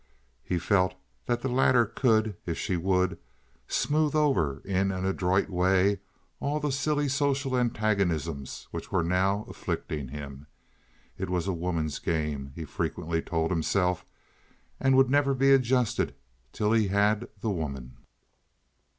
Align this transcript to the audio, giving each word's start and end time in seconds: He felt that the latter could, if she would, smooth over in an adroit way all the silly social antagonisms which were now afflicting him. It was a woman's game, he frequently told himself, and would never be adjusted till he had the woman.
He 0.43 0.57
felt 0.57 0.95
that 1.27 1.43
the 1.43 1.47
latter 1.47 1.85
could, 1.85 2.35
if 2.47 2.57
she 2.57 2.75
would, 2.75 3.19
smooth 3.67 4.15
over 4.15 4.63
in 4.65 4.91
an 4.91 5.05
adroit 5.05 5.47
way 5.47 5.99
all 6.39 6.59
the 6.59 6.71
silly 6.71 7.07
social 7.07 7.55
antagonisms 7.55 8.67
which 8.71 8.91
were 8.91 9.03
now 9.03 9.45
afflicting 9.47 10.07
him. 10.07 10.47
It 11.19 11.29
was 11.29 11.47
a 11.47 11.53
woman's 11.53 11.99
game, 11.99 12.51
he 12.55 12.65
frequently 12.65 13.21
told 13.21 13.51
himself, 13.51 14.03
and 14.79 14.97
would 14.97 15.11
never 15.11 15.35
be 15.35 15.53
adjusted 15.53 16.15
till 16.51 16.71
he 16.71 16.87
had 16.87 17.27
the 17.41 17.51
woman. 17.51 17.97